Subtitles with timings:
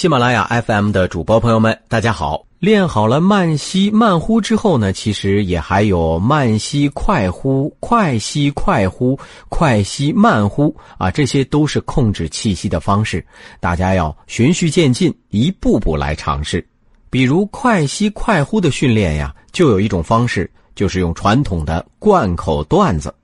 [0.00, 2.42] 喜马拉雅 FM 的主播朋友们，大家好！
[2.58, 13.22] 练好了慢吸慢呼之后呢，其实也还有慢吸快呼、快吸快呼、快吸慢呼啊，这些都是控制气息的方式。
[13.60, 16.66] 大家要循序渐进，一步步来尝试。
[17.10, 23.14] 比如快吸快呼的训练呀，就有一种方式，就是用传统的贯口段子。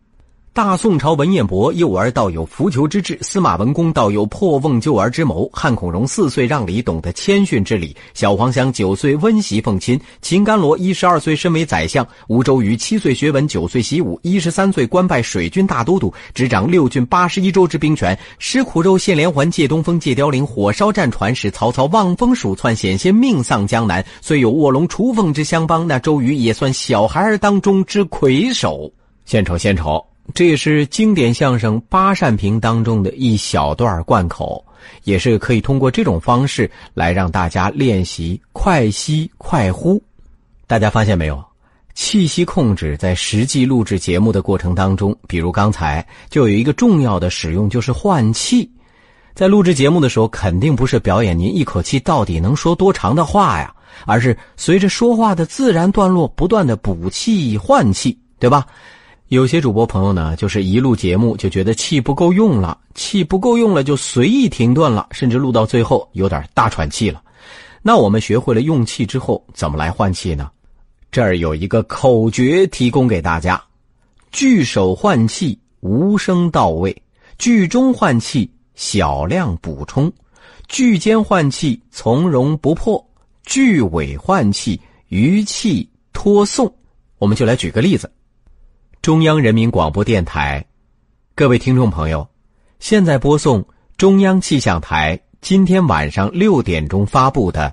[0.57, 5.47] 大宋朝文彦博幼儿道有扶裘之志，司马文公道有破瓮救儿之谋。
[5.53, 18.19] 汉孔融四岁让梨，懂得谦逊之礼；小黄香九岁温习奉亲；秦甘罗一十二岁身为宰相；吴周瑜七岁学文，九岁习武，一十三岁官拜水军大都督，执掌六郡八十一州之兵权。
[18.39, 24.03] 食苦肉，献连环，借东风，借凋零，火烧战船，使曹操望风鼠窜，险些命丧江南。
[24.23, 28.91] 虽有卧龙雏凤之相帮，那周瑜也算小孩儿当中之魁首。
[29.27, 30.03] 献丑，献丑。
[30.35, 34.65] 这也是经典相声《八扇屏》当中的一小段贯口，
[35.05, 40.03] 也是可以通过这种方式来让大家练习快吸快呼。
[40.67, 41.43] 大家发现没有？
[41.95, 48.71] 气息控制在实际录制节目的过程当中，比如刚才就有一个重要的使用，就是换气。
[49.35, 58.67] 在录制节目的时候，肯定不是表演您一口气到底能说多长的话呀，而是随着说话的自然段落，不断的补气换气，对吧？
[59.29, 67.21] 有些主播朋友呢，就是一录节目就觉得气不够用了，气不够用了就随意停顿了，甚至录到最后有点大喘气了。
[67.83, 70.49] 那我们学会了用气之后，怎么来换气呢？
[71.11, 73.61] 这儿有一个口诀提供给大家：
[74.31, 76.93] 句首换气，无声到位；
[77.37, 80.09] 句中换气，小量补充；
[80.69, 82.97] 句间换气，从容不迫；
[83.45, 86.73] 句尾换气，余气托送。
[87.19, 88.09] 我们就来举个例子。
[89.07, 90.67] 中央人民广播电台，
[91.37, 92.29] 各位听众朋友，
[92.81, 93.65] 现在播送
[93.97, 97.73] 中央气象台今天晚上六点钟发布的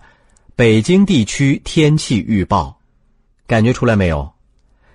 [0.56, 2.80] 北京地区天气预报。
[3.48, 4.32] 感觉出来没有？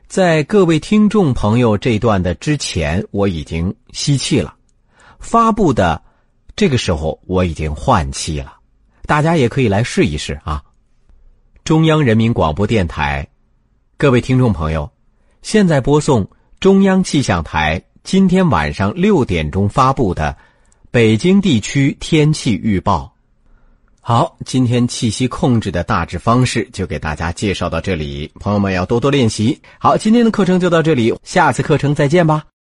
[0.07, 4.55] 在各位听众朋友这段的之前，我已经吸气了；
[5.19, 6.01] 发布的
[6.55, 8.57] 这个时候，我已经换气了。
[9.07, 10.63] 大家也可以来试一试啊！
[11.65, 13.27] 中央人民广播电台，
[13.97, 14.89] 各位听众朋友。
[15.43, 16.29] 现在播送
[16.61, 20.37] 中央气象台今天晚上六点钟发布的
[20.91, 23.13] 北京地区天气预报。
[24.01, 29.61] 好，今天气息控制的大致方式就给大家介绍到这里，朋友们要多多练习。
[29.79, 32.49] 好，今天的课程就到这里，下次课程再见吧。